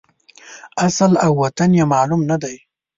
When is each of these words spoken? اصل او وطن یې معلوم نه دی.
اصل 0.85 1.11
او 1.25 1.31
وطن 1.43 1.69
یې 1.79 1.85
معلوم 1.93 2.21
نه 2.31 2.37
دی. 2.43 2.55